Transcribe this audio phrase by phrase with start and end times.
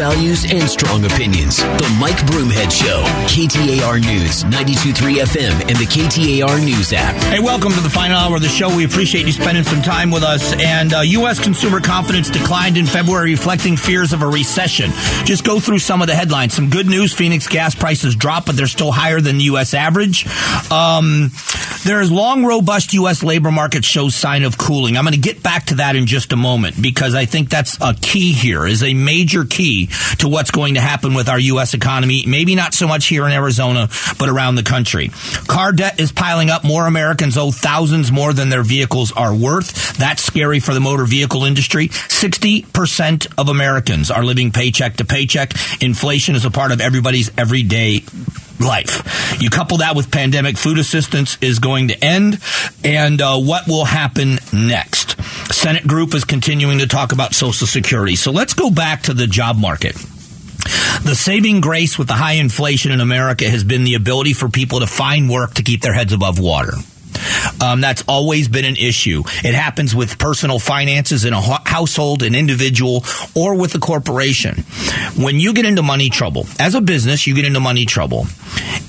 [0.00, 1.58] values and strong opinions.
[1.58, 3.04] The Mike Broomhead Show.
[3.28, 7.14] KTAR News, 92.3 FM, and the KTAR News app.
[7.24, 8.74] Hey, welcome to the final hour of the show.
[8.74, 10.54] We appreciate you spending some time with us.
[10.54, 11.38] And uh, U.S.
[11.38, 14.90] consumer confidence declined in February, reflecting fears of a recession.
[15.26, 16.54] Just go through some of the headlines.
[16.54, 19.74] Some good news Phoenix gas prices dropped, but they're still higher than the U.S.
[19.74, 20.26] average.
[20.72, 21.30] Um,
[21.84, 23.22] there's long, robust U.S.
[23.22, 24.96] labor market shows sign of cooling.
[24.96, 27.76] I'm going to get back to that in just a moment because I think that's
[27.82, 31.74] a key here, is a major key to what's going to happen with our U.S.
[31.74, 32.24] economy.
[32.26, 35.10] Maybe not so much here in Arizona, but around the country.
[35.46, 36.64] Car debt is piling up.
[36.64, 39.96] More Americans owe thousands more than their vehicles are worth.
[39.96, 41.88] That's scary for the motor vehicle industry.
[41.88, 45.52] 60% of Americans are living paycheck to paycheck.
[45.80, 48.02] Inflation is a part of everybody's everyday
[48.60, 49.40] life.
[49.40, 52.38] You couple that with pandemic food assistance is going to end,
[52.84, 54.99] and uh, what will happen next?
[55.52, 58.16] Senate group is continuing to talk about Social Security.
[58.16, 59.94] So let's go back to the job market.
[59.94, 64.80] The saving grace with the high inflation in America has been the ability for people
[64.80, 66.72] to find work to keep their heads above water.
[67.60, 69.22] Um, that's always been an issue.
[69.44, 74.64] It happens with personal finances in a household, an individual, or with a corporation.
[75.16, 78.26] When you get into money trouble, as a business, you get into money trouble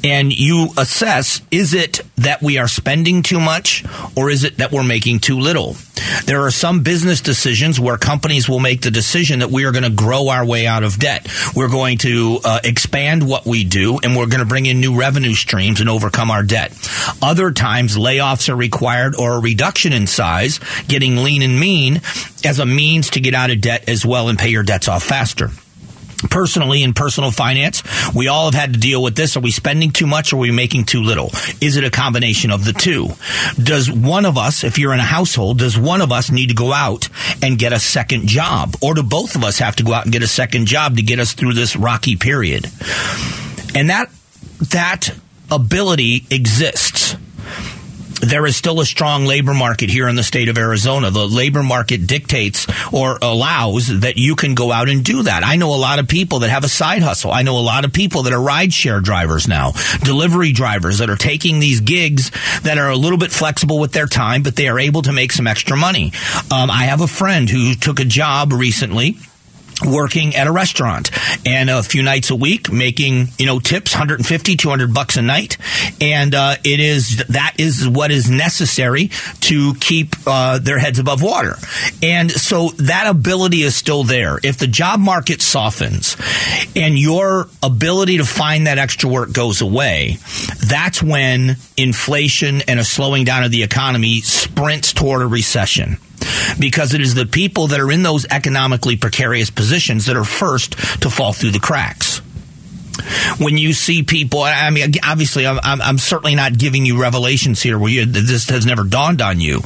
[0.03, 3.83] and you assess is it that we are spending too much
[4.15, 5.75] or is it that we're making too little?
[6.25, 9.83] There are some business decisions where companies will make the decision that we are going
[9.83, 11.27] to grow our way out of debt.
[11.55, 14.97] We're going to uh, expand what we do and we're going to bring in new
[14.97, 16.73] revenue streams and overcome our debt.
[17.21, 22.01] Other times, layoffs are required or a reduction in size, getting lean and mean
[22.43, 25.03] as a means to get out of debt as well and pay your debts off
[25.03, 25.49] faster
[26.29, 29.35] personally in personal finance, we all have had to deal with this.
[29.35, 31.27] Are we spending too much or are we making too little?
[31.59, 33.09] Is it a combination of the two?
[33.61, 36.55] Does one of us, if you're in a household, does one of us need to
[36.55, 37.09] go out
[37.41, 38.75] and get a second job?
[38.81, 41.01] Or do both of us have to go out and get a second job to
[41.01, 42.65] get us through this rocky period?
[43.73, 44.09] And that,
[44.69, 45.15] that
[45.49, 47.15] ability exists
[48.21, 51.11] there is still a strong labor market here in the state of Arizona.
[51.11, 55.43] The labor market dictates or allows that you can go out and do that.
[55.43, 57.31] I know a lot of people that have a side hustle.
[57.31, 59.73] I know a lot of people that are rideshare drivers now,
[60.03, 64.07] delivery drivers that are taking these gigs that are a little bit flexible with their
[64.07, 66.11] time, but they are able to make some extra money.
[66.51, 69.17] Um, I have a friend who took a job recently
[69.85, 71.11] working at a restaurant
[71.45, 75.57] and a few nights a week making you know tips 150 200 bucks a night.
[75.99, 79.09] And uh, it is that is what is necessary
[79.41, 81.55] to keep uh, their heads above water.
[82.03, 84.39] And so that ability is still there.
[84.43, 86.17] If the job market softens
[86.75, 90.17] and your ability to find that extra work goes away
[90.65, 95.97] that's when inflation and a slowing down of the economy sprints toward a recession
[96.59, 100.73] because it is the people that are in those economically precarious positions that are first
[101.01, 102.21] to fall through the cracks
[103.37, 107.77] when you see people, I mean, obviously, I'm, I'm, certainly not giving you revelations here
[107.77, 109.61] where you, this has never dawned on you.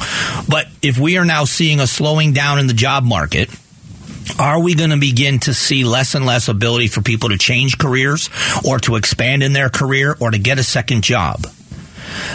[0.47, 3.49] But if we are now seeing a slowing down in the job market,
[4.39, 7.77] are we going to begin to see less and less ability for people to change
[7.77, 8.29] careers
[8.67, 11.45] or to expand in their career or to get a second job?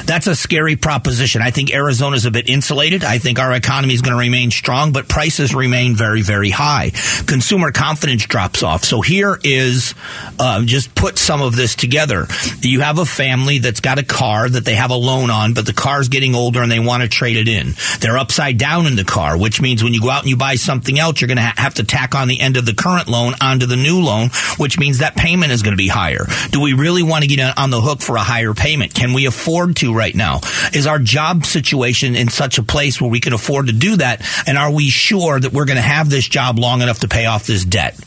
[0.05, 1.43] That's a scary proposition.
[1.43, 3.05] I think Arizona's a bit insulated.
[3.05, 6.91] I think our economy is going to remain strong, but prices remain very, very high.
[7.27, 8.85] Consumer confidence drops off.
[8.85, 9.95] So here is
[10.39, 12.27] uh, just put some of this together.
[12.61, 15.67] You have a family that's got a car that they have a loan on, but
[15.67, 17.75] the car's getting older and they want to trade it in.
[18.01, 20.55] They're upside down in the car, which means when you go out and you buy
[20.55, 23.09] something else, you're going to ha- have to tack on the end of the current
[23.09, 26.27] loan onto the new loan, which means that payment is going to be higher.
[26.51, 28.95] Do we really want to get on the hook for a higher payment?
[28.95, 30.41] Can we afford to right now?
[30.73, 34.27] Is our job situation in such a place where we can afford to do that?
[34.47, 37.27] And are we sure that we're going to have this job long enough to pay
[37.27, 37.99] off this debt?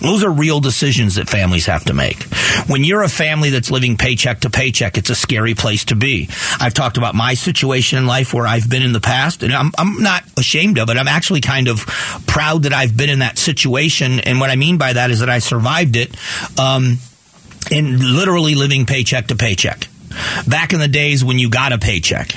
[0.00, 2.22] Those are real decisions that families have to make.
[2.68, 6.28] When you're a family that's living paycheck to paycheck, it's a scary place to be.
[6.60, 9.72] I've talked about my situation in life where I've been in the past, and I'm,
[9.76, 10.96] I'm not ashamed of it.
[10.96, 11.84] I'm actually kind of
[12.28, 14.20] proud that I've been in that situation.
[14.20, 16.16] And what I mean by that is that I survived it
[16.60, 16.98] um,
[17.72, 19.88] in literally living paycheck to paycheck.
[20.46, 22.32] Back in the days when you got a paycheck,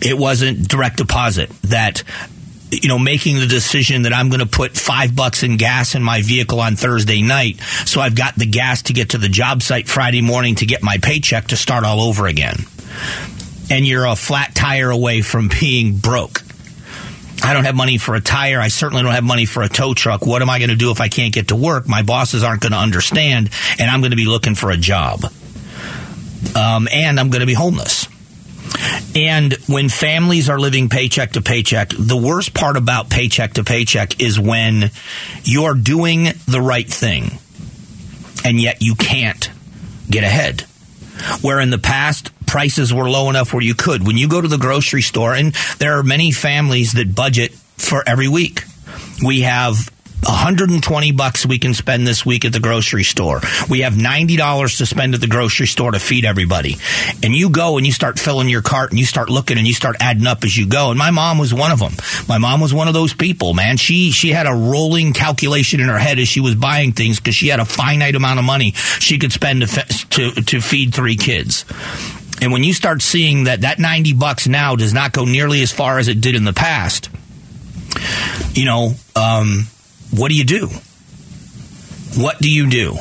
[0.00, 2.02] it wasn't direct deposit that
[2.72, 6.02] you know, making the decision that I'm going to put five bucks in gas in
[6.02, 7.60] my vehicle on Thursday night.
[7.84, 10.82] So I've got the gas to get to the job site Friday morning to get
[10.82, 12.56] my paycheck to start all over again.
[13.70, 16.42] And you're a flat tire away from being broke.
[17.44, 18.60] I don't have money for a tire.
[18.60, 20.24] I certainly don't have money for a tow truck.
[20.24, 21.88] What am I going to do if I can't get to work?
[21.88, 25.24] My bosses aren't going to understand, and I'm going to be looking for a job
[26.56, 28.08] um, and I'm going to be homeless.
[29.14, 34.20] And when families are living paycheck to paycheck, the worst part about paycheck to paycheck
[34.20, 34.90] is when
[35.44, 37.38] you're doing the right thing
[38.44, 39.50] and yet you can't
[40.10, 40.62] get ahead.
[41.42, 44.06] Where in the past, prices were low enough where you could.
[44.06, 48.02] When you go to the grocery store, and there are many families that budget for
[48.06, 48.62] every week.
[49.24, 49.91] We have
[50.24, 53.40] 120 bucks we can spend this week at the grocery store.
[53.68, 56.76] We have $90 to spend at the grocery store to feed everybody.
[57.22, 59.74] And you go and you start filling your cart and you start looking and you
[59.74, 60.90] start adding up as you go.
[60.90, 61.92] And my mom was one of them.
[62.28, 63.76] My mom was one of those people, man.
[63.76, 67.34] She, she had a rolling calculation in her head as she was buying things because
[67.34, 71.16] she had a finite amount of money she could spend to, to, to feed three
[71.16, 71.64] kids.
[72.40, 75.70] And when you start seeing that that 90 bucks now does not go nearly as
[75.70, 77.08] far as it did in the past,
[78.54, 79.66] you know, um,
[80.12, 80.68] what do you do?
[82.16, 82.96] What do you do?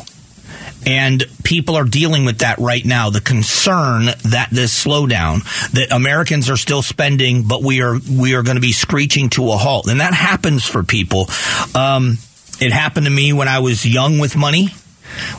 [0.85, 3.11] And people are dealing with that right now.
[3.11, 5.43] The concern that this slowdown,
[5.73, 9.51] that Americans are still spending, but we are we are going to be screeching to
[9.51, 11.27] a halt, and that happens for people.
[11.75, 12.17] Um,
[12.59, 14.69] it happened to me when I was young with money.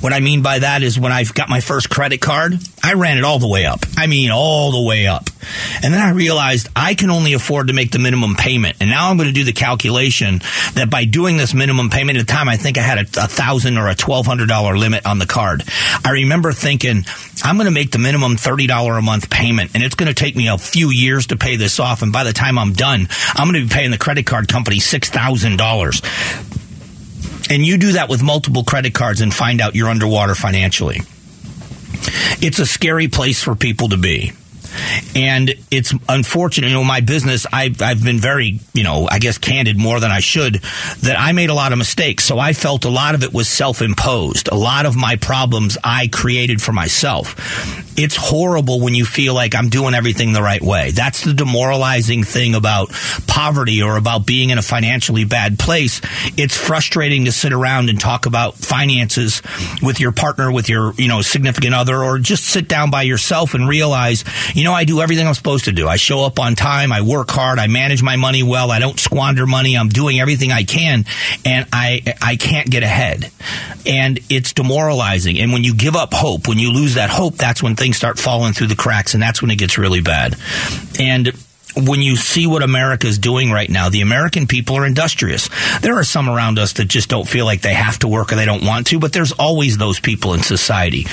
[0.01, 3.19] What I mean by that is when I got my first credit card, I ran
[3.19, 3.81] it all the way up.
[3.97, 5.29] I mean, all the way up.
[5.83, 8.77] And then I realized I can only afford to make the minimum payment.
[8.81, 10.41] And now I'm going to do the calculation
[10.75, 13.29] that by doing this minimum payment at the time, I think I had a, a
[13.29, 15.65] thousand or a twelve hundred dollar limit on the card.
[16.05, 17.05] I remember thinking,
[17.43, 20.15] I'm going to make the minimum thirty dollar a month payment, and it's going to
[20.15, 22.03] take me a few years to pay this off.
[22.03, 24.79] And by the time I'm done, I'm going to be paying the credit card company
[24.79, 26.03] six thousand dollars
[27.53, 31.03] and you do that with multiple credit cards and find out you're underwater financially.
[32.41, 34.33] It's a scary place for people to be.
[35.15, 39.37] And it's unfortunate, you know, my business, I've, I've been very, you know, I guess
[39.37, 40.63] candid more than I should,
[41.03, 42.25] that I made a lot of mistakes.
[42.25, 44.49] So I felt a lot of it was self imposed.
[44.49, 47.92] A lot of my problems I created for myself.
[47.97, 50.91] It's horrible when you feel like I'm doing everything the right way.
[50.93, 52.91] That's the demoralizing thing about
[53.27, 56.01] poverty or about being in a financially bad place.
[56.37, 59.43] It's frustrating to sit around and talk about finances
[59.83, 63.55] with your partner, with your, you know, significant other, or just sit down by yourself
[63.55, 64.25] and realize,
[64.55, 65.89] you know, I do everything I'm supposed to do.
[65.89, 66.93] I show up on time.
[66.93, 67.59] I work hard.
[67.59, 68.71] I manage my money well.
[68.71, 69.77] I don't squander money.
[69.77, 71.05] I'm doing everything I can
[71.45, 73.31] and I, I can't get ahead.
[73.87, 75.39] And it's demoralizing.
[75.39, 78.17] And when you give up hope, when you lose that hope, that's when things start
[78.17, 80.37] falling through the cracks, and that's when it gets really bad.
[81.01, 81.33] And
[81.75, 85.49] when you see what America is doing right now, the American people are industrious.
[85.81, 88.37] There are some around us that just don't feel like they have to work or
[88.37, 91.07] they don't want to, but there's always those people in society.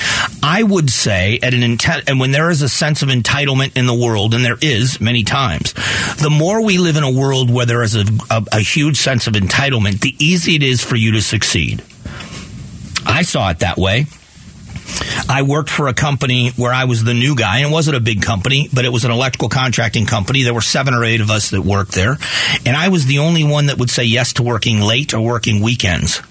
[0.44, 3.86] I would say at an intent, and when there is a sense of entitlement in
[3.86, 5.72] the world, and there is many times,
[6.22, 9.26] the more we live in a world where there is a, a, a huge sense
[9.26, 11.82] of entitlement, the easier it is for you to succeed.
[13.06, 14.06] I saw it that way.
[15.28, 18.00] I worked for a company where I was the new guy, and it wasn't a
[18.00, 20.42] big company, but it was an electrical contracting company.
[20.42, 22.16] There were seven or eight of us that worked there,
[22.66, 25.62] and I was the only one that would say yes to working late or working
[25.62, 26.22] weekends.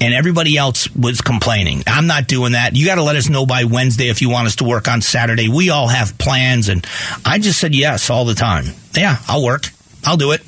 [0.00, 1.84] And everybody else was complaining.
[1.86, 2.74] I'm not doing that.
[2.74, 5.00] You got to let us know by Wednesday if you want us to work on
[5.00, 5.48] Saturday.
[5.48, 6.86] We all have plans, and
[7.24, 8.64] I just said yes all the time.
[8.96, 9.70] Yeah, I'll work.
[10.04, 10.42] I'll do it.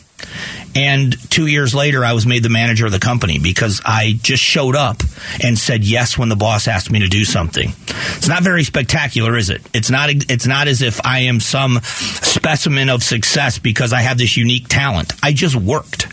[0.75, 4.43] And two years later, I was made the manager of the company because I just
[4.43, 5.03] showed up
[5.43, 7.73] and said yes when the boss asked me to do something.
[8.17, 9.63] It's not very spectacular, is it?
[9.73, 10.11] It's not.
[10.11, 14.67] It's not as if I am some specimen of success because I have this unique
[14.69, 15.13] talent.
[15.23, 16.09] I just worked.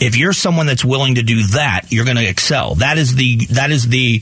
[0.00, 2.74] If you're someone that's willing to do that, you're going to excel.
[2.76, 4.20] That is the that is the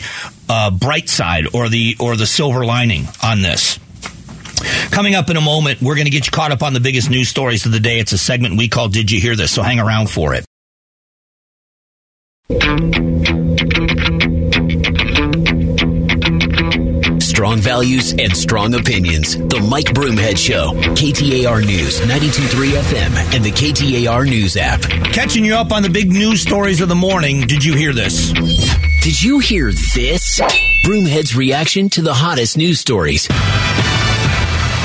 [0.49, 3.79] uh, bright side or the or the silver lining on this.
[4.91, 7.11] Coming up in a moment, we're going to get you caught up on the biggest
[7.11, 7.99] news stories of the day.
[8.01, 9.53] It's a segment we call Did You Hear This?
[9.53, 10.45] So hang around for it.
[17.23, 19.37] Strong values and strong opinions.
[19.37, 20.73] The Mike Broomhead Show.
[20.95, 24.83] KTAR News, 92.3 FM, and the KTAR News app.
[25.13, 27.47] Catching you up on the big news stories of the morning.
[27.47, 28.33] Did you hear this?
[29.03, 30.41] Did you hear this?
[30.85, 33.27] Broomhead's reaction to the hottest news stories.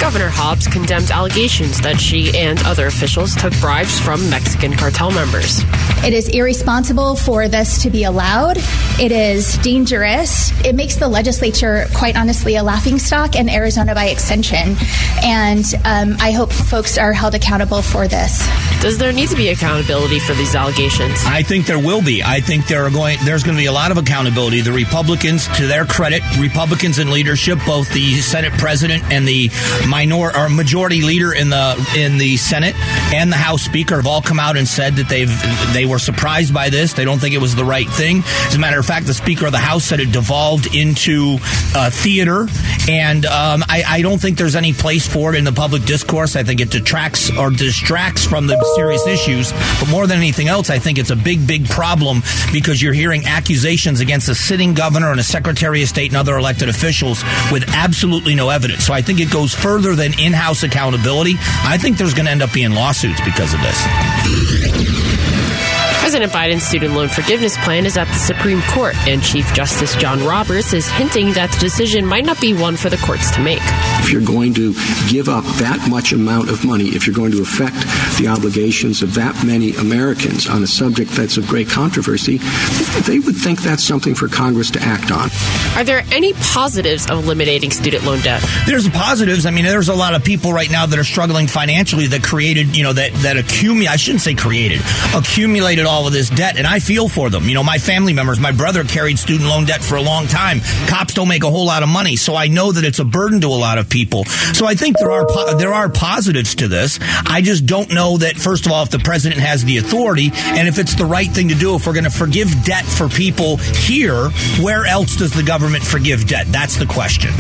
[0.06, 5.64] Governor Hobbs condemned allegations that she and other officials took bribes from Mexican cartel members.
[6.06, 8.58] It is irresponsible for this to be allowed.
[9.00, 10.52] It is dangerous.
[10.64, 14.76] It makes the legislature, quite honestly, a laughingstock and Arizona by extension.
[15.24, 18.48] And um, I hope folks are held accountable for this.
[18.82, 21.24] Does there need to be accountability for these allegations?
[21.26, 22.22] I think there will be.
[22.22, 23.18] I think there are going.
[23.26, 24.62] There's going to be a lot of accountability.
[24.62, 29.50] The Republicans, to their credit, Republicans in leadership, both the Senate president and the
[29.88, 32.76] minor or majority leader in the in the Senate
[33.12, 35.34] and the House Speaker have all come out and said that they've
[35.74, 36.92] they were were surprised by this.
[36.92, 38.22] They don't think it was the right thing.
[38.48, 41.38] As a matter of fact, the Speaker of the House said it devolved into
[41.74, 42.48] uh, theater,
[42.90, 46.36] and um, I, I, don't think there's any place for it in the public discourse.
[46.36, 49.54] I think it detracts or distracts from the serious issues.
[49.80, 52.22] But more than anything else, I think it's a big, big problem
[52.52, 56.38] because you're hearing accusations against a sitting governor and a Secretary of State and other
[56.38, 57.24] elected officials
[57.54, 58.86] with absolutely no evidence.
[58.86, 61.36] So I think it goes further than in-house accountability.
[61.64, 65.15] I think there's going to end up being lawsuits because of this.
[66.06, 70.24] President Biden's student loan forgiveness plan is at the Supreme Court, and Chief Justice John
[70.24, 73.58] Roberts is hinting that the decision might not be one for the courts to make.
[74.04, 74.76] If you're going to
[75.10, 77.78] give up that much amount of money, if you're going to affect
[78.20, 82.38] the obligations of that many Americans on a subject that's of great controversy,
[83.08, 85.32] they would think that's something for Congress to act on.
[85.76, 88.46] Are there any positives of eliminating student loan debt?
[88.68, 89.48] There's positives.
[89.48, 92.78] I mean, there's a lot of people right now that are struggling financially that created,
[92.78, 93.90] you know, that that accumulate.
[93.90, 94.82] I shouldn't say created,
[95.16, 97.46] accumulated all all of this debt, and I feel for them.
[97.46, 100.60] You know, my family members, my brother carried student loan debt for a long time.
[100.88, 103.40] Cops don't make a whole lot of money, so I know that it's a burden
[103.42, 104.26] to a lot of people.
[104.26, 107.00] So I think there are po- there are positives to this.
[107.26, 110.68] I just don't know that first of all, if the president has the authority, and
[110.68, 111.76] if it's the right thing to do.
[111.76, 114.30] If we're going to forgive debt for people here,
[114.62, 116.48] where else does the government forgive debt?
[116.50, 117.32] That's the question.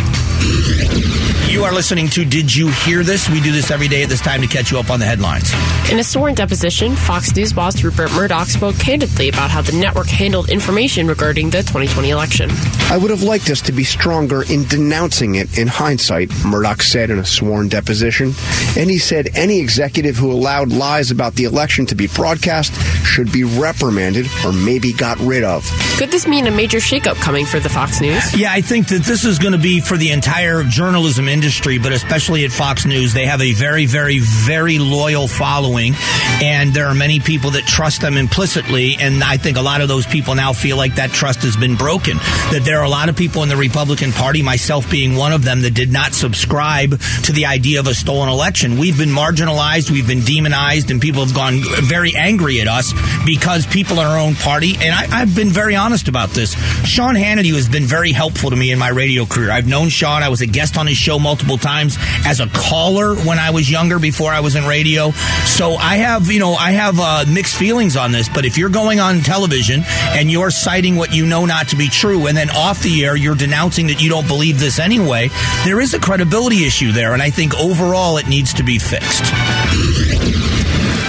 [1.50, 3.30] You are listening to Did You Hear This?
[3.30, 5.54] We do this every day at this time to catch you up on the headlines.
[5.90, 10.08] In a sworn deposition, Fox News boss Rupert Murdoch spoke candidly about how the network
[10.08, 12.50] handled information regarding the 2020 election.
[12.90, 17.10] I would have liked us to be stronger in denouncing it in hindsight, Murdoch said
[17.10, 18.34] in a sworn deposition.
[18.78, 22.74] And he said any executive who allowed lies about the election to be broadcast
[23.06, 25.66] should be reprimanded or maybe got rid of.
[25.98, 28.38] Could this mean a major shakeup coming for the Fox News?
[28.38, 31.92] Yeah, I think that this is going to be for the entire journalism industry, but
[31.92, 33.14] especially at Fox News.
[33.14, 35.94] They have a very, very, very loyal following,
[36.42, 38.98] and there are many people that trust them implicitly.
[39.00, 41.78] And I think a lot of those people now feel like that trust has been
[41.78, 42.18] broken.
[42.52, 45.46] That there are a lot of people in the Republican Party, myself being one of
[45.46, 48.78] them, that did not subscribe to the idea of a stolen election.
[48.78, 52.94] We've been marginalized, we've been demonized, and people have gone very angry at us
[53.26, 56.56] because people in our own party, and I, I've been very honest about this.
[56.86, 59.50] Sean Hannity has been very helpful to me in my radio career.
[59.50, 60.24] I've known Sean.
[60.24, 63.72] I was a guest on his show multiple times as a caller when I was
[63.72, 65.12] younger before I was in radio.
[65.46, 68.36] So I have, you know, I have uh, mixed feelings on this.
[68.36, 71.88] But if you're going on television and you're citing what you know not to be
[71.88, 75.30] true, and then off the air you're denouncing that you don't believe this anyway,
[75.66, 77.14] there is a credibility issue there.
[77.14, 79.24] And I think overall it needs to be fixed.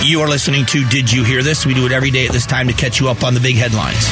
[0.02, 1.66] You are listening to Did You Hear This?
[1.66, 3.56] We do it every day at this time to catch you up on the big
[3.56, 4.10] headlines.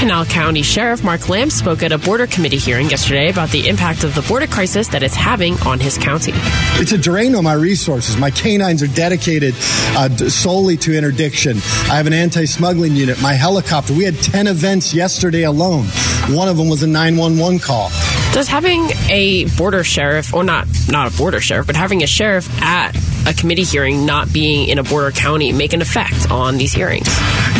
[0.00, 4.02] Pinal County Sheriff Mark Lamb spoke at a border committee hearing yesterday about the impact
[4.02, 6.32] of the border crisis that it's having on his county.
[6.80, 8.16] It's a drain on my resources.
[8.16, 9.54] My canines are dedicated
[9.96, 11.58] uh, solely to interdiction.
[11.88, 13.20] I have an anti smuggling unit.
[13.22, 15.86] My helicopter, we had 10 events yesterday alone.
[16.30, 17.90] One of them was a 911 call.
[18.32, 22.48] Does having a border sheriff, or not not a border sheriff, but having a sheriff
[22.62, 22.92] at
[23.26, 27.08] a committee hearing not being in a border county make an effect on these hearings?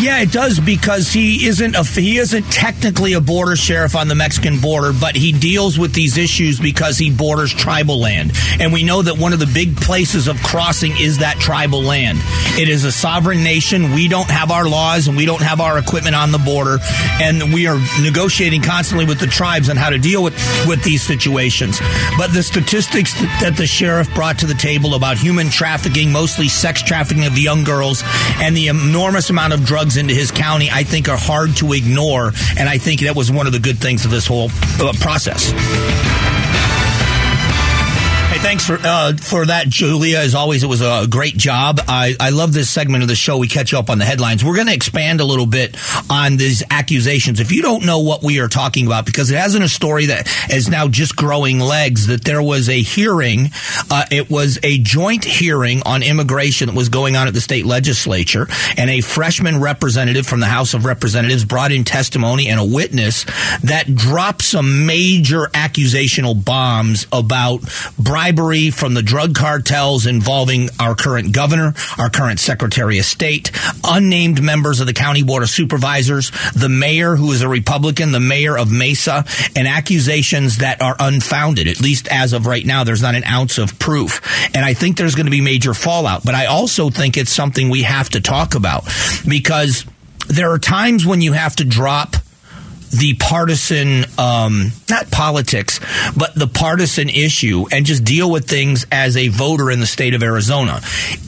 [0.01, 4.15] Yeah, it does because he isn't a, he isn't technically a border sheriff on the
[4.15, 8.83] Mexican border, but he deals with these issues because he borders tribal land, and we
[8.83, 12.19] know that one of the big places of crossing is that tribal land.
[12.59, 13.93] It is a sovereign nation.
[13.93, 16.79] We don't have our laws and we don't have our equipment on the border,
[17.21, 20.35] and we are negotiating constantly with the tribes on how to deal with
[20.67, 21.79] with these situations.
[22.17, 26.81] But the statistics that the sheriff brought to the table about human trafficking, mostly sex
[26.81, 28.03] trafficking of young girls,
[28.41, 29.67] and the enormous amount of
[29.97, 32.33] into his county, I think are hard to ignore.
[32.59, 35.53] And I think that was one of the good things of this whole uh, process
[38.43, 40.19] thanks for uh, for that, Julia.
[40.19, 41.81] As always, it was a great job.
[41.87, 43.37] I, I love this segment of the show.
[43.37, 44.45] We catch up on the headlines.
[44.45, 45.77] We're going to expand a little bit
[46.11, 47.39] on these accusations.
[47.39, 50.29] If you don't know what we are talking about, because it hasn't a story that
[50.51, 53.51] is now just growing legs, that there was a hearing.
[53.91, 57.67] Uh, it was a joint hearing on immigration that was going on at the state
[57.67, 62.65] legislature, and a freshman representative from the House of Representatives brought in testimony and a
[62.65, 63.25] witness
[63.63, 67.61] that dropped some major accusational bombs about
[67.99, 73.51] bribery bribery from the drug cartels involving our current governor, our current secretary of state,
[73.83, 78.21] unnamed members of the county board of supervisors, the mayor who is a Republican, the
[78.21, 79.25] mayor of Mesa,
[79.57, 81.67] and accusations that are unfounded.
[81.67, 84.21] At least as of right now, there's not an ounce of proof.
[84.55, 86.25] And I think there's going to be major fallout.
[86.25, 88.85] But I also think it's something we have to talk about
[89.27, 89.85] because
[90.29, 92.15] there are times when you have to drop
[92.91, 95.81] the partisan, um, not politics,
[96.17, 100.15] but the partisan issue and just deal with things as a voter in the state
[100.15, 100.81] of Arizona.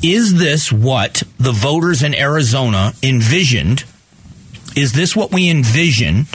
[0.02, 3.84] Is this what the voters in Arizona envisioned?
[4.74, 6.26] Is this what we envision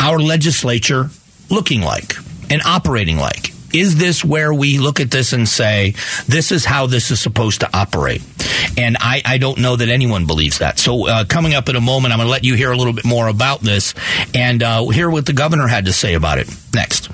[0.00, 1.10] our legislature
[1.48, 2.14] looking like
[2.50, 3.53] and operating like?
[3.74, 5.94] Is this where we look at this and say,
[6.26, 8.22] this is how this is supposed to operate?
[8.78, 10.78] And I, I don't know that anyone believes that.
[10.78, 12.92] So, uh, coming up in a moment, I'm going to let you hear a little
[12.92, 13.94] bit more about this
[14.34, 17.13] and uh, hear what the governor had to say about it next.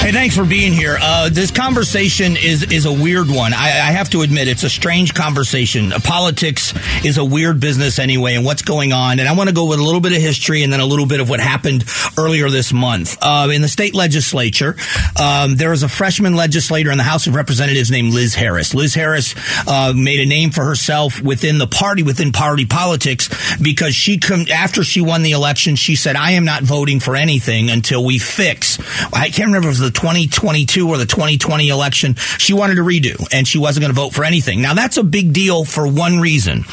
[0.00, 0.96] Hey, thanks for being here.
[0.98, 3.52] Uh, this conversation is is a weird one.
[3.52, 5.92] I, I, have to admit, it's a strange conversation.
[5.92, 6.72] Uh, politics
[7.04, 9.18] is a weird business anyway, and what's going on.
[9.18, 11.04] And I want to go with a little bit of history and then a little
[11.04, 11.84] bit of what happened
[12.16, 14.76] earlier this month uh, in the state legislature.
[15.20, 18.74] Um, there was a freshman legislator in the House of Representatives named Liz Harris.
[18.74, 19.34] Liz Harris
[19.66, 23.28] uh, made a name for herself within the party, within party politics,
[23.60, 27.16] because she com- after she won the election, she said, "I am not voting for
[27.16, 28.78] anything until we fix."
[29.12, 33.26] I can't remember if was the 2022 or the 2020 election, she wanted to redo
[33.32, 34.60] and she wasn't going to vote for anything.
[34.60, 36.64] Now that's a big deal for one reason,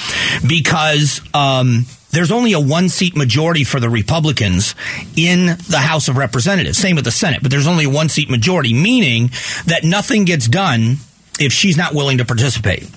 [0.46, 4.74] because, um, there's only a one seat majority for the Republicans
[5.18, 6.78] in the House of Representatives.
[6.78, 9.32] Same with the Senate, but there's only a one seat majority, meaning
[9.66, 10.96] that nothing gets done
[11.42, 12.90] if she's not willing to participate.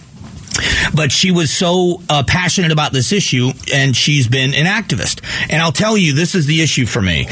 [0.94, 5.20] But she was so uh, passionate about this issue, and she's been an activist.
[5.50, 7.26] And I'll tell you, this is the issue for me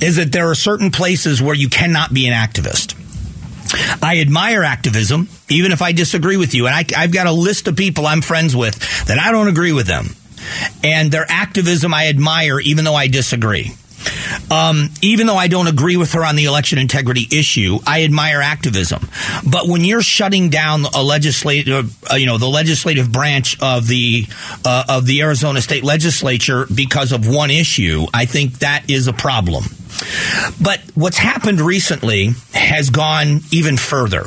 [0.00, 2.94] is that there are certain places where you cannot be an activist.
[4.02, 6.66] I admire activism, even if I disagree with you.
[6.66, 9.72] And I, have got a list of people I'm friends with that I don't agree
[9.72, 10.14] with them.
[10.82, 13.72] And their activism I admire, even though I disagree.
[14.50, 18.40] Um, even though I don't agree with her on the election integrity issue, I admire
[18.40, 19.08] activism.
[19.48, 24.26] But when you're shutting down a legislative, uh, you know, the legislative branch of the
[24.64, 29.12] uh, of the Arizona state legislature because of one issue, I think that is a
[29.12, 29.64] problem.
[30.60, 34.24] But what's happened recently has gone even further.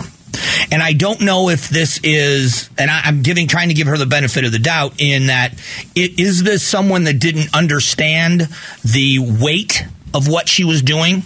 [0.71, 3.97] And I don't know if this is, and I, am giving, trying to give her
[3.97, 5.53] the benefit of the doubt in that,
[5.95, 8.47] it, is this someone that didn't understand
[8.83, 11.23] the weight of what she was doing?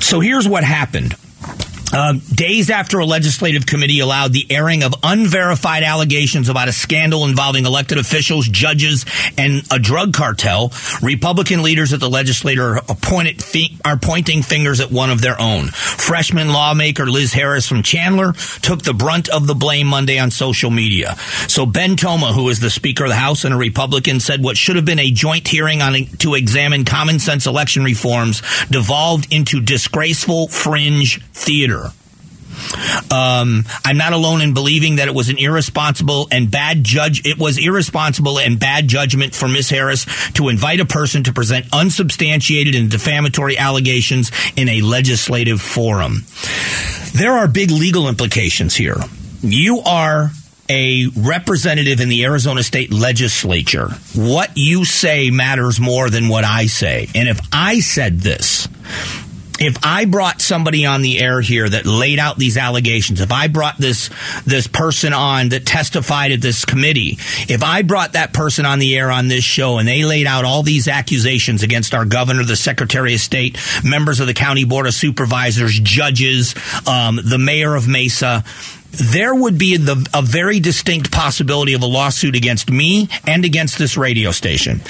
[0.00, 1.16] So here's what happened.
[1.94, 7.24] Uh, days after a legislative committee allowed the airing of unverified allegations about a scandal
[7.24, 9.06] involving elected officials, judges,
[9.38, 15.20] and a drug cartel, Republican leaders at the legislature are pointing fingers at one of
[15.20, 15.68] their own.
[15.68, 20.72] Freshman lawmaker Liz Harris from Chandler took the brunt of the blame Monday on social
[20.72, 21.14] media.
[21.46, 24.56] So Ben Toma, who is the Speaker of the House and a Republican, said what
[24.56, 29.60] should have been a joint hearing on to examine common sense election reforms devolved into
[29.60, 31.90] disgraceful fringe theater.
[33.10, 37.26] Um, I'm not alone in believing that it was an irresponsible and bad judge.
[37.26, 41.66] It was irresponsible and bad judgment for Miss Harris to invite a person to present
[41.72, 46.24] unsubstantiated and defamatory allegations in a legislative forum.
[47.12, 48.96] There are big legal implications here.
[49.42, 50.30] You are
[50.68, 53.88] a representative in the Arizona state legislature.
[54.14, 57.08] What you say matters more than what I say.
[57.14, 58.66] And if I said this,
[59.64, 63.48] if I brought somebody on the air here that laid out these allegations, if I
[63.48, 64.10] brought this
[64.44, 68.96] this person on that testified at this committee, if I brought that person on the
[68.96, 72.56] air on this show and they laid out all these accusations against our governor, the
[72.56, 76.54] secretary of state, members of the county board of supervisors, judges,
[76.86, 78.44] um, the mayor of Mesa,
[78.94, 83.78] there would be the, a very distinct possibility of a lawsuit against me and against
[83.78, 84.80] this radio station.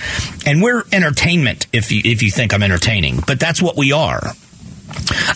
[0.47, 4.35] And we're entertainment if you, if you think I'm entertaining, but that's what we are.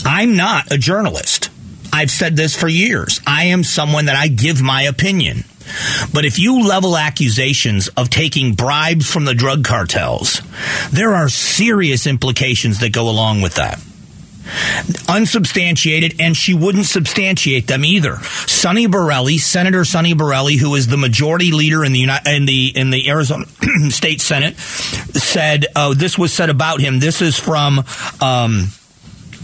[0.04, 1.50] I'm not a journalist.
[1.92, 3.20] I've said this for years.
[3.26, 5.44] I am someone that I give my opinion.
[6.12, 10.40] But if you level accusations of taking bribes from the drug cartels,
[10.90, 13.80] there are serious implications that go along with that.
[15.08, 18.16] Unsubstantiated, and she wouldn't substantiate them either.
[18.46, 22.88] Sonny Borrelli, Senator Sonny Borrelli, who is the majority leader in the in the in
[22.88, 23.44] the Arizona
[23.90, 26.98] State Senate, said, "Oh, this was said about him.
[26.98, 27.84] This is from."
[28.22, 28.68] Um,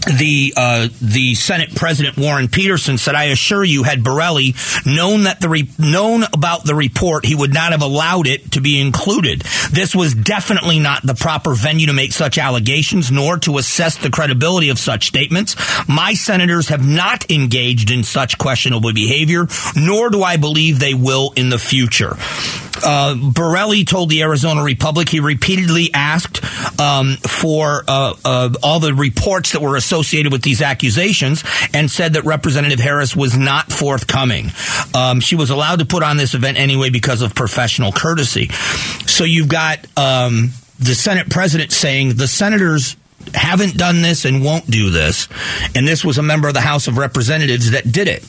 [0.05, 5.39] the uh, the Senate President Warren Petersen said, "I assure you, had Borrelli known that
[5.39, 9.41] the re- known about the report, he would not have allowed it to be included.
[9.71, 14.09] This was definitely not the proper venue to make such allegations, nor to assess the
[14.09, 15.55] credibility of such statements.
[15.87, 21.33] My senators have not engaged in such questionable behavior, nor do I believe they will
[21.35, 22.17] in the future."
[22.83, 26.43] Uh, Borrelli told the Arizona Republic he repeatedly asked
[26.79, 32.13] um, for uh, uh, all the reports that were associated with these accusations and said
[32.13, 34.51] that Representative Harris was not forthcoming.
[34.93, 38.49] Um, she was allowed to put on this event anyway because of professional courtesy.
[39.07, 42.97] So you've got um, the Senate president saying the senators
[43.33, 45.27] haven't done this and won't do this.
[45.75, 48.23] And this was a member of the House of Representatives that did it.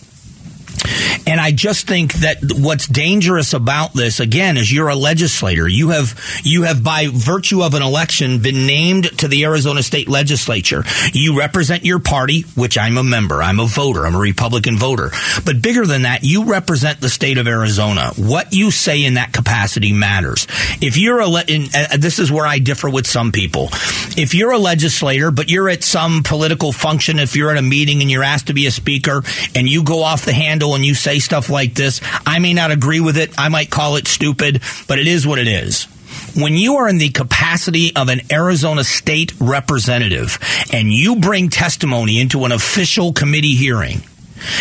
[1.26, 5.66] And I just think that what's dangerous about this, again, is you're a legislator.
[5.66, 10.08] You have, you have by virtue of an election been named to the Arizona state
[10.08, 10.84] legislature.
[11.12, 13.42] You represent your party, which I'm a member.
[13.42, 14.06] I'm a voter.
[14.06, 15.10] I'm a Republican voter.
[15.44, 18.12] But bigger than that, you represent the state of Arizona.
[18.16, 20.46] What you say in that capacity matters.
[20.80, 23.68] If you're a, in, uh, this is where I differ with some people.
[24.16, 28.00] If you're a legislator, but you're at some political function, if you're at a meeting
[28.00, 29.22] and you're asked to be a speaker
[29.54, 32.00] and you go off the handle and you say stuff like this.
[32.26, 33.32] I may not agree with it.
[33.38, 35.86] I might call it stupid, but it is what it is
[36.34, 40.38] when you are in the capacity of an Arizona state representative
[40.72, 44.02] and you bring testimony into an official committee hearing,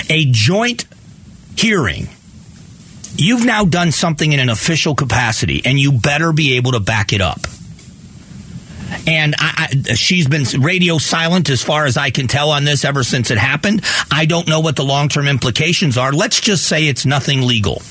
[0.10, 0.86] a joint
[1.58, 2.08] hearing,
[3.18, 7.14] you've now done something in an official capacity and you better be able to back
[7.14, 7.42] it up
[9.08, 12.86] and I, I, she's been radio silent as far as I can tell on this
[12.86, 13.84] ever since it happened.
[14.12, 16.12] I don't know what the long term implications are.
[16.12, 17.82] Let's just say it's nothing legal.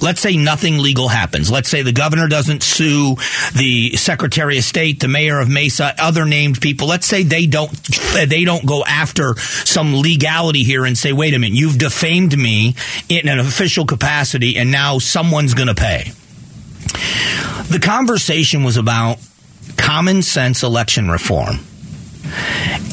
[0.00, 1.50] Let's say nothing legal happens.
[1.50, 3.16] Let's say the governor doesn't sue
[3.54, 6.88] the secretary of state, the mayor of Mesa, other named people.
[6.88, 7.70] Let's say they don't
[8.14, 12.74] they don't go after some legality here and say, "Wait a minute, you've defamed me
[13.08, 16.12] in an official capacity and now someone's going to pay."
[17.68, 19.18] The conversation was about
[19.90, 21.56] common sense election reform.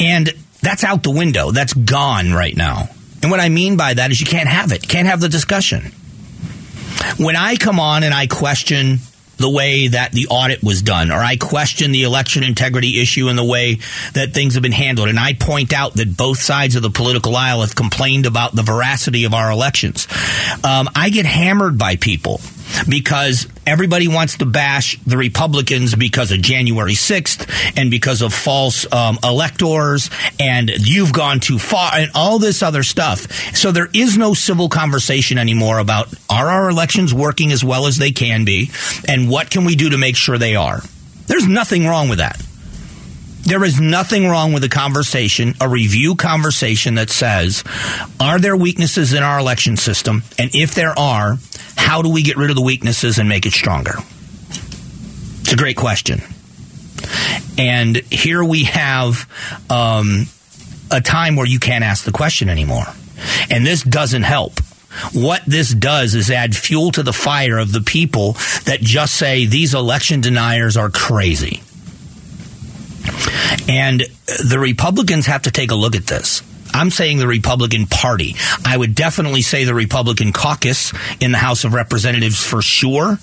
[0.02, 0.34] And
[0.64, 1.52] that's out the window.
[1.52, 2.90] That's gone right now.
[3.22, 4.88] And what I mean by that is you can't have it.
[4.88, 5.92] Can't have the discussion.
[7.18, 8.98] When I come on and I question
[9.38, 13.38] the way that the audit was done, or I question the election integrity issue and
[13.38, 13.78] the way
[14.14, 17.36] that things have been handled, and I point out that both sides of the political
[17.36, 20.08] aisle have complained about the veracity of our elections,
[20.64, 22.42] um, I get hammered by people
[22.88, 28.92] because everybody wants to bash the Republicans because of January 6th and because of false
[28.92, 33.32] um, electors and you've gone too far and all this other stuff.
[33.56, 37.98] So there is no civil conversation anymore about are our elections working as well as
[37.98, 38.72] they can be
[39.08, 40.82] and what can we do to make sure they are.
[41.28, 42.42] There's nothing wrong with that.
[43.48, 47.64] There is nothing wrong with a conversation, a review conversation that says,
[48.20, 50.24] are there weaknesses in our election system?
[50.38, 51.38] And if there are,
[51.78, 53.96] how do we get rid of the weaknesses and make it stronger?
[55.42, 56.22] It's a great question.
[57.58, 59.30] And here we have
[59.70, 60.26] um,
[60.92, 62.86] a time where you can't ask the question anymore.
[63.50, 64.60] And this doesn't help.
[65.13, 68.34] What this does is add fuel to the fire of the people
[68.66, 71.62] that just say these election deniers are crazy.
[73.70, 76.42] And the Republicans have to take a look at this.
[76.78, 78.36] I'm saying the Republican Party.
[78.63, 83.18] I would definitely say the Republican caucus in the House of Representatives for sure.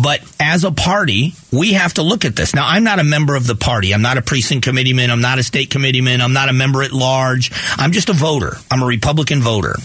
[0.00, 2.54] But as a party, we have to look at this.
[2.54, 3.92] Now, I'm not a member of the party.
[3.92, 5.10] I'm not a precinct committeeman.
[5.10, 6.22] I'm not a state committeeman.
[6.22, 7.50] I'm not a member at large.
[7.76, 8.56] I'm just a voter.
[8.70, 9.76] I'm a Republican voter.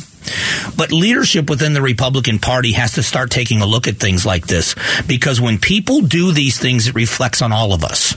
[0.78, 4.48] But leadership within the Republican Party has to start taking a look at things like
[4.48, 4.76] this
[5.08, 8.16] because when people do these things, it reflects on all of us.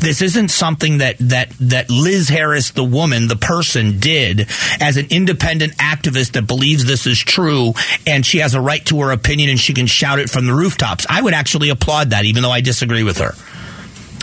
[0.00, 4.48] This isn't something that that that Liz Harris, the woman, the person, did
[4.80, 7.74] as an independent activist that believes this is true
[8.06, 10.54] and she has a right to her opinion and she can shout it from the
[10.54, 11.06] rooftops.
[11.08, 13.34] I would actually applaud that, even though I disagree with her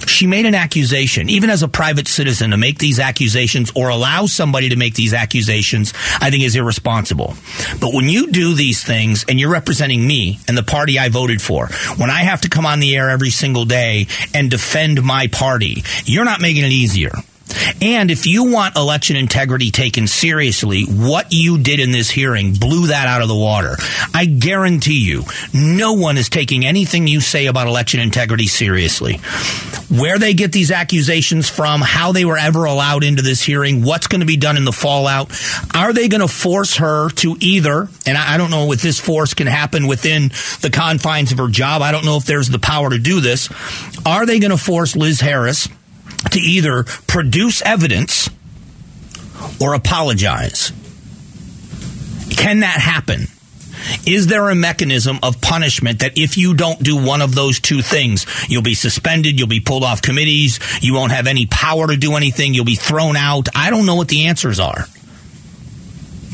[0.08, 4.26] she made an accusation, even as a private citizen, to make these accusations or allow
[4.26, 7.36] somebody to make these accusations, I think is irresponsible.
[7.80, 11.42] But when you do these things and you're representing me and the party I voted
[11.42, 15.28] for, when I have to come on the air every single day and defend my
[15.28, 17.12] party, you're not making it easier.
[17.82, 22.88] And if you want election integrity taken seriously, what you did in this hearing blew
[22.88, 23.76] that out of the water.
[24.14, 29.20] I guarantee you, no one is taking anything you say about election integrity seriously.
[29.90, 34.08] Where they get these accusations from, how they were ever allowed into this hearing, what's
[34.08, 35.32] going to be done in the fallout.
[35.74, 39.34] Are they going to force her to either, and I don't know if this force
[39.34, 40.30] can happen within
[40.62, 41.82] the confines of her job.
[41.82, 43.50] I don't know if there's the power to do this.
[44.06, 45.68] Are they going to force Liz Harris
[46.32, 48.30] to either produce evidence
[49.62, 50.72] or apologize.
[52.32, 53.28] Can that happen?
[54.06, 57.82] Is there a mechanism of punishment that if you don't do one of those two
[57.82, 61.98] things, you'll be suspended, you'll be pulled off committees, you won't have any power to
[61.98, 63.48] do anything, you'll be thrown out?
[63.56, 64.86] I don't know what the answers are.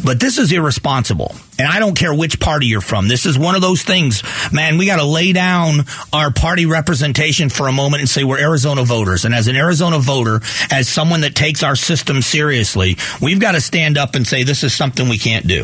[0.04, 1.36] But this is irresponsible.
[1.58, 3.08] And I don't care which party you're from.
[3.08, 7.50] This is one of those things, man, we got to lay down our party representation
[7.50, 9.24] for a moment and say we're Arizona voters.
[9.24, 10.42] And as an Arizona voter,
[10.72, 14.64] as someone that takes our system seriously, we've got to stand up and say this
[14.64, 15.64] is something we can't do.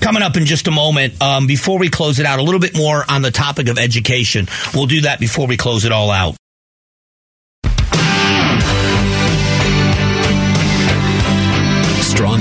[0.00, 2.76] Coming up in just a moment, um, before we close it out, a little bit
[2.76, 4.46] more on the topic of education.
[4.74, 6.36] We'll do that before we close it all out.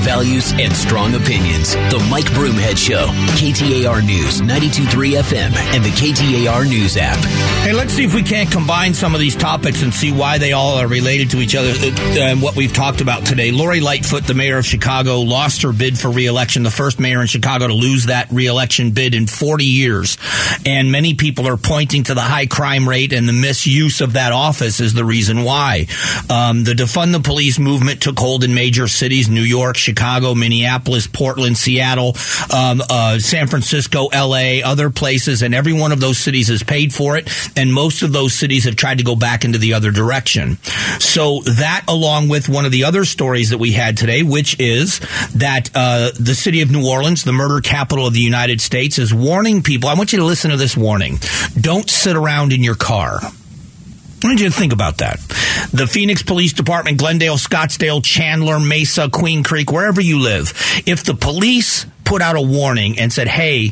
[0.03, 1.73] Values and strong opinions.
[1.73, 3.07] The Mike Broomhead Show.
[3.39, 7.17] KTAR News, 92.3 FM, and the KTAR News app.
[7.63, 10.51] Hey, let's see if we can't combine some of these topics and see why they
[10.51, 13.51] all are related to each other uh, and what we've talked about today.
[13.51, 17.27] Lori Lightfoot, the mayor of Chicago, lost her bid for reelection, the first mayor in
[17.27, 20.17] Chicago to lose that reelection bid in 40 years.
[20.65, 24.33] And many people are pointing to the high crime rate and the misuse of that
[24.33, 25.87] office as the reason why.
[26.29, 30.33] Um, the defund the police movement took hold in major cities, New York, York, Chicago,
[30.33, 32.17] Minneapolis, Portland, Seattle,
[32.51, 36.91] um, uh, San Francisco, LA, other places, and every one of those cities has paid
[36.91, 37.29] for it.
[37.55, 40.57] And most of those cities have tried to go back into the other direction.
[40.99, 44.99] So that, along with one of the other stories that we had today, which is
[45.35, 49.13] that uh, the city of New Orleans, the murder capital of the United States, is
[49.13, 49.89] warning people.
[49.89, 51.19] I want you to listen to this warning:
[51.59, 53.19] don't sit around in your car.
[54.23, 55.19] I want you to think about that.
[55.73, 60.53] The Phoenix Police Department, Glendale, Scottsdale, Chandler, Mesa, Queen Creek, wherever you live,
[60.85, 63.71] if the police put out a warning and said, hey,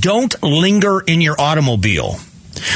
[0.00, 2.18] don't linger in your automobile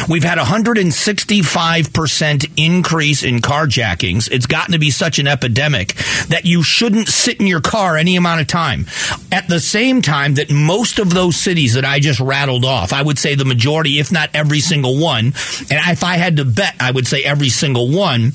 [0.09, 4.31] We've had a 165% increase in carjackings.
[4.31, 5.95] It's gotten to be such an epidemic
[6.29, 8.87] that you shouldn't sit in your car any amount of time.
[9.31, 13.03] At the same time that most of those cities that I just rattled off, I
[13.03, 15.35] would say the majority, if not every single one, and
[15.71, 18.33] if I had to bet, I would say every single one,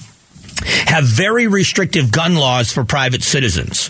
[0.86, 3.90] have very restrictive gun laws for private citizens.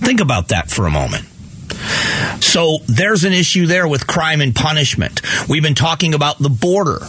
[0.00, 1.24] Think about that for a moment.
[2.40, 5.20] So there's an issue there with crime and punishment.
[5.48, 7.00] We've been talking about the border.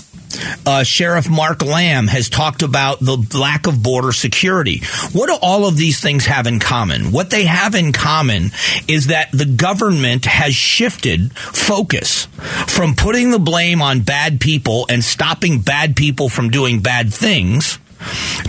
[0.65, 4.81] Uh, Sheriff Mark Lamb has talked about the lack of border security.
[5.11, 7.11] What do all of these things have in common?
[7.11, 8.51] What they have in common
[8.87, 12.25] is that the government has shifted focus
[12.67, 17.79] from putting the blame on bad people and stopping bad people from doing bad things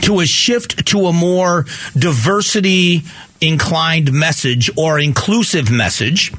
[0.03, 3.03] to a shift to a more diversity
[3.43, 6.33] inclined message or inclusive message.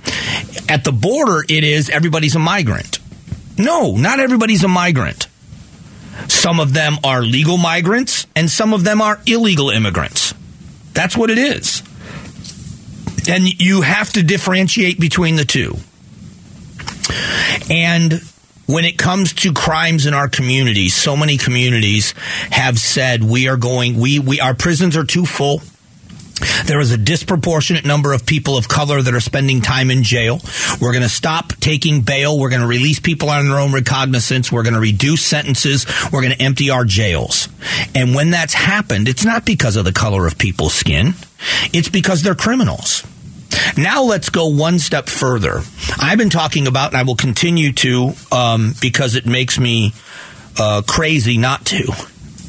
[0.69, 2.99] At the border, it is everybody's a migrant.
[3.57, 5.27] No, not everybody's a migrant.
[6.27, 10.33] Some of them are legal migrants and some of them are illegal immigrants.
[10.93, 11.83] That's what it is.
[13.27, 15.75] And you have to differentiate between the two.
[17.69, 18.21] And
[18.65, 22.13] when it comes to crimes in our communities, so many communities
[22.51, 25.61] have said we are going we we our prisons are too full.
[26.65, 30.39] There is a disproportionate number of people of color that are spending time in jail.
[30.81, 32.39] We're going to stop taking bail.
[32.39, 34.51] We're going to release people on their own recognizance.
[34.51, 35.85] We're going to reduce sentences.
[36.11, 37.49] We're going to empty our jails.
[37.95, 41.13] And when that's happened, it's not because of the color of people's skin.
[41.73, 43.03] It's because they're criminals.
[43.77, 45.61] Now let's go one step further.
[45.99, 49.93] I've been talking about, and I will continue to, um, because it makes me
[50.59, 51.91] uh, crazy not to,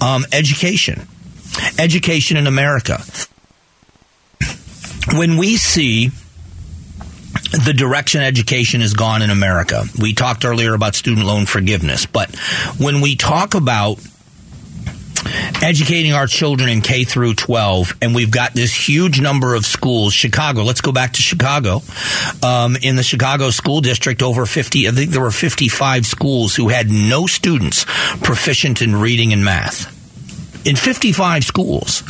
[0.01, 1.07] um, education.
[1.79, 3.03] Education in America
[5.12, 6.11] when we see
[7.64, 12.35] the direction education has gone in America, we talked earlier about student loan forgiveness, but
[12.79, 13.99] when we talk about
[15.62, 20.12] educating our children in K through 12, and we've got this huge number of schools.
[20.12, 21.83] Chicago, let's go back to Chicago.
[22.43, 26.69] Um, in the Chicago school district, over 50, I think there were 55 schools who
[26.69, 27.85] had no students
[28.23, 29.93] proficient in reading and math.
[30.67, 32.03] In 55 schools.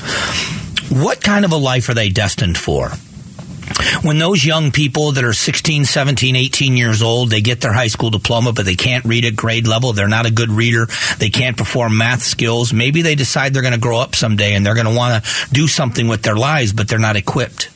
[0.90, 2.90] What kind of a life are they destined for?
[4.02, 7.86] when those young people that are 16, 17, 18 years old, they get their high
[7.88, 10.86] school diploma, but they can't read at grade level, they're not a good reader,
[11.18, 14.64] they can't perform math skills, maybe they decide they're going to grow up someday and
[14.64, 17.70] they're going to want to do something with their lives, but they're not equipped.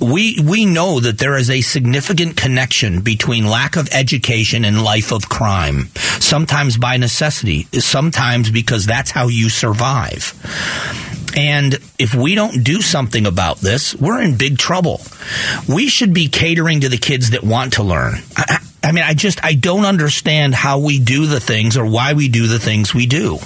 [0.00, 5.12] We, we know that there is a significant connection between lack of education and life
[5.12, 5.90] of crime.
[6.18, 10.34] Sometimes by necessity, sometimes because that's how you survive.
[11.36, 15.00] And if we don't do something about this, we're in big trouble.
[15.68, 18.14] We should be catering to the kids that want to learn.
[18.36, 22.12] I, I, mean, I just, I don't understand how we do the things or why
[22.12, 23.38] we do the things we do.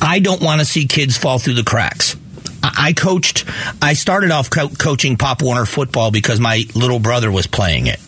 [0.00, 2.16] I don't want to see kids fall through the cracks.
[2.62, 3.44] I coached,
[3.80, 8.00] I started off co- coaching Pop Warner football because my little brother was playing it.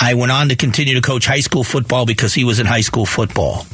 [0.00, 2.80] I went on to continue to coach high school football because he was in high
[2.80, 3.66] school football.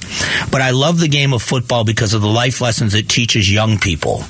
[0.50, 3.78] But I love the game of football because of the life lessons it teaches young
[3.78, 4.24] people.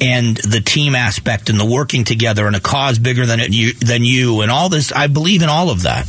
[0.00, 3.72] and the team aspect and the working together and a cause bigger than it, you,
[3.74, 4.92] than you and all this.
[4.92, 6.06] I believe in all of that,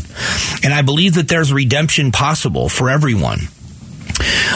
[0.64, 3.40] and I believe that there's redemption possible for everyone.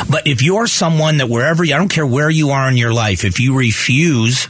[0.10, 3.24] But if you're someone that wherever I don't care where you are in your life,
[3.24, 4.48] if you refuse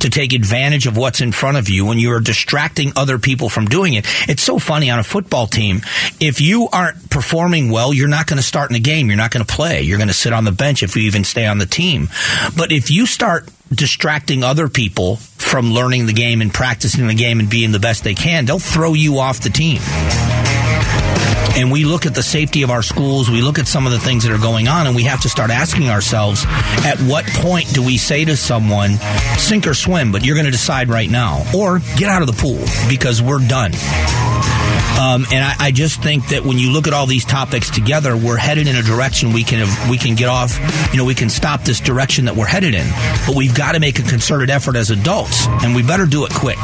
[0.00, 3.48] to take advantage of what's in front of you when you are distracting other people
[3.48, 4.06] from doing it.
[4.28, 5.82] It's so funny on a football team.
[6.20, 9.08] If you aren't performing well, you're not going to start in the game.
[9.08, 9.82] You're not going to play.
[9.82, 12.08] You're going to sit on the bench if you even stay on the team.
[12.56, 17.40] But if you start distracting other people from learning the game and practicing the game
[17.40, 19.80] and being the best they can, they'll throw you off the team
[21.56, 23.98] and we look at the safety of our schools, we look at some of the
[23.98, 27.72] things that are going on, and we have to start asking ourselves at what point
[27.72, 28.98] do we say to someone,
[29.38, 32.34] sink or swim, but you're going to decide right now, or get out of the
[32.34, 33.72] pool because we're done.
[34.98, 38.16] Um, and I, I, just think that when you look at all these topics together,
[38.16, 40.58] we're headed in a direction we can we can get off.
[40.90, 42.86] You know, we can stop this direction that we're headed in.
[43.26, 46.32] But we've got to make a concerted effort as adults, and we better do it
[46.32, 46.58] quick.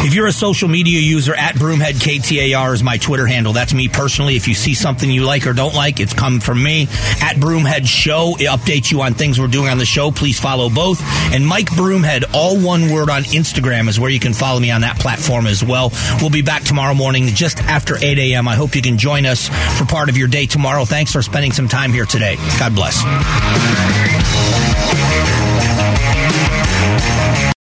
[0.00, 3.52] If you're a social media user, at Broomhead KTAR is my Twitter handle.
[3.52, 4.36] That's me personally.
[4.36, 6.82] If you see something you like or don't like, it's come from me.
[7.20, 10.10] At Broomhead Show, it updates you on things we're doing on the show.
[10.10, 11.02] Please follow both.
[11.34, 14.82] And Mike Broomhead, all one word on Instagram, is where you can follow me on
[14.82, 15.92] that platform as well.
[16.20, 18.48] We'll be back tomorrow morning just after 8 a.m.
[18.48, 20.84] I hope you can join us for part of your day tomorrow.
[20.84, 22.36] Thanks for spending some time here today.
[22.58, 22.98] God bless.